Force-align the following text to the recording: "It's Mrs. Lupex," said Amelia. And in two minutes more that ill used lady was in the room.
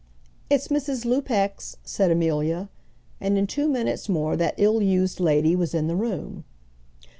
"It's 0.49 0.69
Mrs. 0.69 1.05
Lupex," 1.05 1.75
said 1.83 2.09
Amelia. 2.09 2.69
And 3.19 3.37
in 3.37 3.45
two 3.45 3.69
minutes 3.69 4.09
more 4.09 4.35
that 4.35 4.55
ill 4.57 4.81
used 4.81 5.19
lady 5.19 5.55
was 5.55 5.75
in 5.75 5.85
the 5.85 5.95
room. 5.95 6.43